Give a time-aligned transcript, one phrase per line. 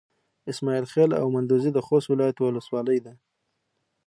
[0.51, 3.13] اسماعيل خېل او مندوزي د خوست ولايت يوه ولسوالي ده.